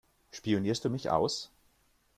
[0.31, 1.51] Spionierst du mich aus?